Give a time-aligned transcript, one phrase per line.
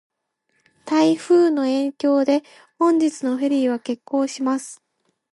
[0.83, 2.41] 台風の影響で、
[2.79, 4.81] 本日のフェリーは欠航します。